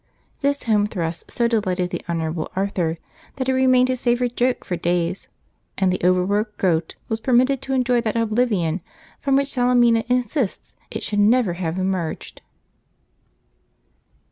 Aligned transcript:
This 0.41 0.63
home 0.63 0.87
thrust 0.87 1.29
so 1.31 1.47
delighted 1.47 1.91
the 1.91 2.03
Honourable 2.09 2.49
Arthur 2.55 2.97
that 3.35 3.47
it 3.47 3.53
remained 3.53 3.87
his 3.87 4.01
favourite 4.01 4.35
joke 4.35 4.65
for 4.65 4.75
days, 4.75 5.27
and 5.77 5.93
the 5.93 6.01
overworked 6.03 6.57
goat 6.57 6.95
was 7.07 7.19
permitted 7.19 7.61
to 7.61 7.73
enjoy 7.73 8.01
that 8.01 8.15
oblivion 8.17 8.81
from 9.19 9.35
which 9.35 9.49
Salemina 9.53 10.03
insists 10.09 10.75
it 10.89 11.03
should 11.03 11.19
never 11.19 11.53
have 11.53 11.77
emerged. 11.77 12.41